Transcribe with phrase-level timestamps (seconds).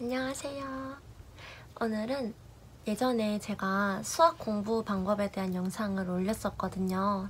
[0.00, 0.96] 안녕하세요.
[1.80, 2.34] 오늘은
[2.84, 7.28] 예전에 제가 수학 공부 방법에 대한 영상을 올렸었거든요.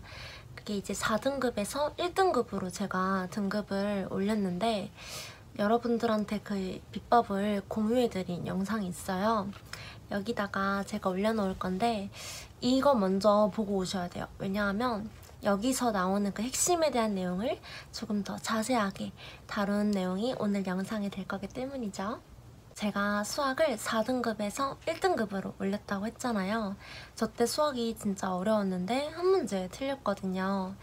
[0.54, 4.90] 그게 이제 4등급에서 1등급으로 제가 등급을 올렸는데
[5.58, 9.50] 여러분들한테 그 비법을 공유해드린 영상이 있어요.
[10.10, 12.08] 여기다가 제가 올려놓을 건데
[12.62, 14.26] 이거 먼저 보고 오셔야 돼요.
[14.38, 15.10] 왜냐하면
[15.42, 17.60] 여기서 나오는 그 핵심에 대한 내용을
[17.92, 19.12] 조금 더 자세하게
[19.46, 22.33] 다룬 내용이 오늘 영상이 될 거기 때문이죠.
[22.74, 26.76] 제가 수학을 4등급에서 1등급으로 올렸다고 했잖아요.
[27.14, 30.74] 저 때 수학이 진짜 어려웠는데 한 문제 틀렸거든요.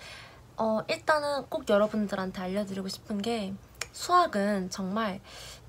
[0.57, 3.53] 어, 일단은 꼭 여러분들한테 알려드리고 싶은 게
[3.91, 5.19] 수학은 정말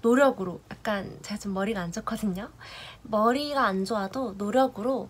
[0.01, 2.51] 노력으로 약간 제가 좀 머리가 안 좋거든요.
[3.03, 5.09] 머리가 안 좋아도 노력으로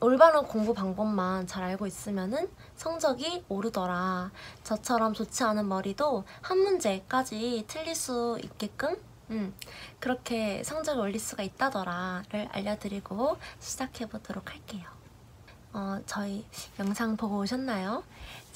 [0.00, 4.30] 올바른 공부 방법만 잘 알고 있으면은 성적이 오르더라.
[4.64, 8.96] 저처럼 좋지 않은 머리도 한 문제까지 틀릴 수 있게끔
[9.30, 9.54] 음,
[10.00, 14.84] 그렇게 성적을 올릴 수가 있다더라를 알려드리고 시작해 보도록 할게요.
[15.72, 16.44] 어, 저희
[16.80, 18.02] 영상 보고 오셨나요?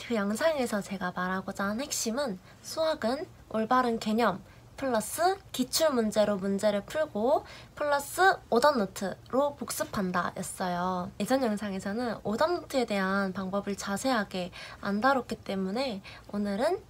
[0.06, 4.42] 그 영상에서 제가 말하고자 한 핵심은 수학은 올바른 개념
[4.76, 7.44] 플러스 기출 문제로 문제를 풀고
[7.76, 11.12] 플러스 오답 노트로 복습한다 였어요.
[11.20, 16.82] 예전 영상에서는 오답 노트에 대한 방법을 자세하게 안 다뤘기 때문에 오늘은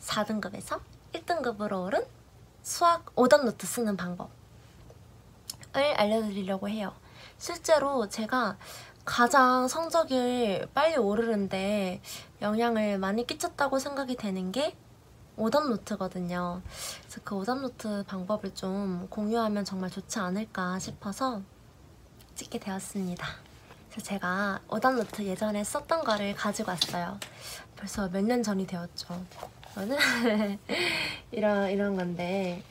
[0.00, 0.80] 4등급에서
[1.12, 2.02] 1등급으로 오른
[2.68, 4.28] 수학 오답 노트 쓰는 방법을
[5.72, 6.92] 알려드리려고 해요.
[7.38, 8.58] 실제로 제가
[9.06, 12.02] 가장 성적이 빨리 오르는데
[12.42, 14.76] 영향을 많이 끼쳤다고 생각이 되는 게
[15.38, 16.60] 오답 노트거든요.
[17.00, 21.40] 그래서 그 오답 노트 방법을 좀 공유하면 정말 좋지 않을까 싶어서
[22.34, 23.26] 찍게 되었습니다.
[23.90, 27.18] 그래서 제가 오답 노트 예전에 썼던 거를 가지고 왔어요.
[27.76, 29.24] 벌써 몇 년 전이 되었죠.
[29.78, 29.96] 저는
[31.30, 32.64] 이런 이런 건데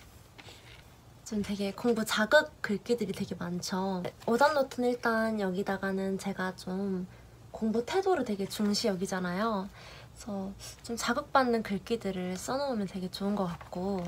[1.24, 4.04] 좀 되게 공부 자극 글귀들이 되게 많죠.
[4.26, 7.08] 오답 노트는 일단 여기다가는 제가 좀
[7.52, 9.70] 공부 태도를 되게 중시 여기잖아요.
[10.14, 10.52] 그래서
[10.84, 14.04] 좀 자극받는 글귀들을 써놓으면 되게 좋은 것 같고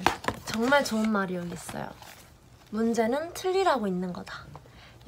[0.46, 1.90] 정말 좋은 말이 여기 있어요.
[2.72, 4.46] 문제는 틀리라고 있는 거다.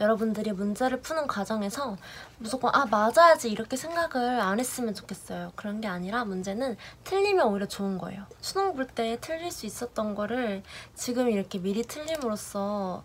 [0.01, 1.95] 여러분들이 문제를 푸는 과정에서
[2.39, 5.51] 무조건 아 맞아야지 이렇게 생각을 안 했으면 좋겠어요.
[5.56, 8.25] 그런 게 아니라 문제는 틀리면 오히려 좋은 거예요.
[8.41, 10.63] 수능 볼 때 틀릴 수 있었던 거를
[10.95, 13.03] 지금 이렇게 미리 틀림으로써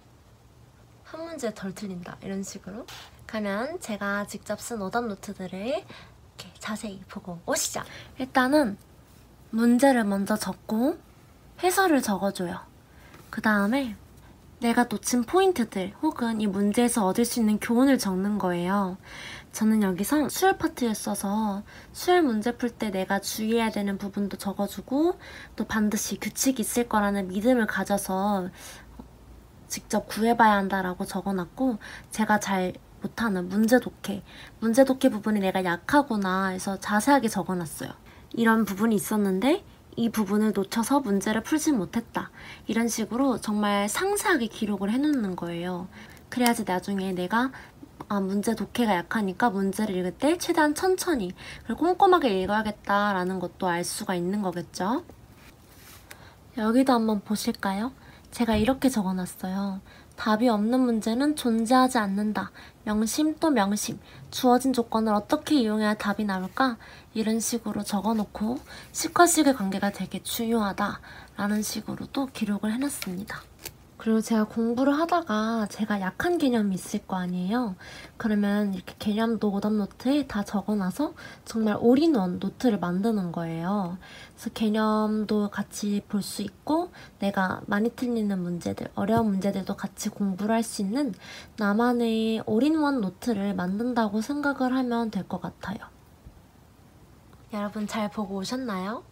[1.05, 2.87] 한 문제 덜 틀린다 이런 식으로
[3.27, 7.83] 가면 제가 직접 쓴 오답 노트들을 이렇게 자세히 보고 오시죠.
[8.19, 8.79] 일단은
[9.51, 10.99] 문제를 먼저 적고
[11.63, 12.59] 해설을 적어줘요.
[13.31, 13.97] 그 다음에
[14.61, 18.97] 내가 놓친 포인트들 혹은 이 문제에서 얻을 수 있는 교훈을 적는 거예요.
[19.53, 21.63] 저는 여기서 수열 파트에 써서
[21.93, 25.19] 수열 문제 풀 때 내가 주의해야 되는 부분도 적어주고
[25.57, 28.49] 또 반드시 규칙이 있을 거라는 믿음을 가져서
[29.69, 31.79] 직접 구해봐야 한다라고 적어놨고
[32.11, 34.23] 제가 잘 못하는 문제 독해
[34.61, 37.91] 문제 독해 부분이 내가 약하구나 해서 자세하게 적어놨어요.
[38.33, 39.65] 이런 부분이 있었는데
[39.97, 42.31] 이 부분을 놓쳐서 문제를 풀지 못했다.
[42.67, 45.89] 이런 식으로 정말 상세하게 기록을 해놓는 거예요.
[46.29, 47.51] 그래야지 나중에 내가
[48.09, 51.33] 아, 문제 독해가 약하니까 문제를 읽을 때 최대한 천천히
[51.65, 55.03] 그리고 꼼꼼하게 읽어야겠다라는 것도 알 수가 있는 거겠죠.
[56.59, 57.93] 여기도 한번 보실까요?
[58.37, 59.81] 제가 이렇게 적어놨어요.
[60.17, 62.51] 답이 없는 문제는 존재하지 않는다.
[62.85, 63.99] 명심 또 명심.
[64.31, 66.77] 주어진 조건을 어떻게 이용해야 답이 나올까?
[67.15, 68.59] 이런 식으로 적어놓고
[68.93, 71.01] 식과 식의 관계가 되게 중요하다.
[71.39, 73.41] 라는 식으로 또 기록을 해놨습니다.
[74.07, 77.75] 그리고 제가 공부를 하다가 제가 약한 개념이 있을 거 아니에요.
[78.17, 83.99] 그러면 이렇게 개념도 오답 노트에 다 적어놔서 정말 올인원 노트를 만드는 거예요.
[84.33, 90.63] 그래서 개념도 같이 볼 수 있고 내가 많이 틀리는 문제들, 어려운 문제들도 같이 공부를 할
[90.63, 91.13] 수 있는
[91.57, 95.79] 나만의 올인원 노트를 만든다고 생각을 하면 될 것 같아요.
[97.53, 99.03] 여러분 잘 보고 오셨나요?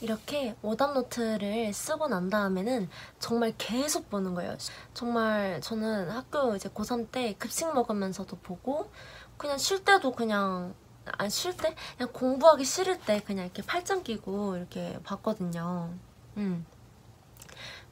[0.00, 2.88] 이렇게 오답 노트를 쓰고 난 다음에는
[3.18, 4.56] 정말 계속 보는 거예요.
[4.94, 8.90] 정말 저는 학교 이제 고3 때 급식 먹으면서도 보고
[9.36, 10.74] 그냥 쉴 때도 그냥
[11.18, 11.74] 안 쉴 때?
[11.96, 15.92] 그냥 공부하기 싫을 때 그냥 이렇게 팔짱 끼고 이렇게 봤거든요.
[16.36, 16.64] 음.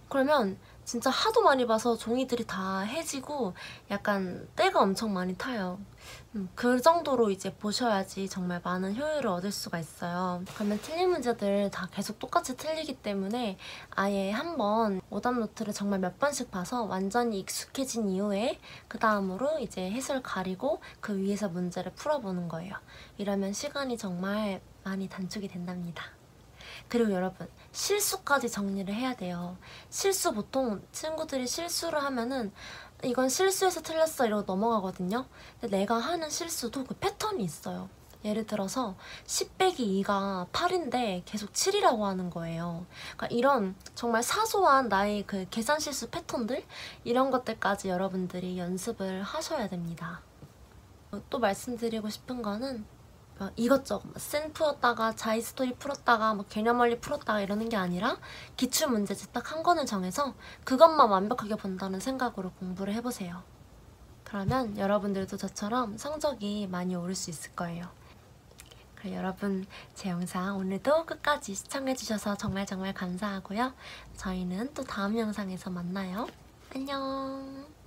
[0.09, 0.59] 그러면
[0.89, 3.53] 진짜 하도 많이 봐서 종이들이 다 해지고
[3.91, 5.79] 약간 때가 엄청 많이 타요.
[6.35, 10.43] 음, 그 정도로 이제 보셔야지 정말 많은 효율을 얻을 수가 있어요.
[10.55, 13.59] 그러면 틀린 문제들 다 계속 똑같이 틀리기 때문에
[13.91, 18.59] 아예 한번 오답 노트를 정말 몇 번씩 봐서 완전히 익숙해진 이후에
[18.89, 22.75] 그 다음으로 이제 해설 가리고 그 위에서 문제를 풀어보는 거예요.
[23.19, 26.18] 이러면 시간이 정말 많이 단축이 된답니다.
[26.89, 29.57] 그리고 여러분 실수까지 정리를 해야 돼요.
[29.91, 32.53] 실수 보통 친구들이 실수를 하면은
[33.05, 35.27] 이건 실수해서 틀렸어 이러고 넘어가거든요.
[35.61, 37.89] 근데 내가 하는 실수도 그 패턴이 있어요.
[38.25, 38.97] 예를 들어서
[39.27, 42.87] 10 빼기 2가 8인데 계속 7이라고 하는 거예요.
[43.17, 46.65] 그러니까 이런 정말 사소한 나의 그 계산 실수 패턴들
[47.05, 50.23] 이런 것들까지 여러분들이 연습을 하셔야 됩니다.
[51.13, 52.85] 어, 또 말씀드리고 싶은 거는
[53.39, 58.19] 막 이것저것 막센 풀었다가 자이 스토리 풀었다가 뭐 개념 원리 풀었다가 이러는 게 아니라
[58.57, 63.43] 기출 문제집 딱 한 권을 정해서 그것만 완벽하게 본다는 생각으로 공부를 해보세요.
[64.25, 67.89] 그러면 여러분들도 저처럼 성적이 많이 오를 수 있을 거예요.
[68.97, 73.73] 그럼 여러분 제 영상 오늘도 끝까지 시청해주셔서 정말 정말 감사하고요.
[74.17, 76.27] 저희는 또 다음 영상에서 만나요.
[76.75, 77.78] 안녕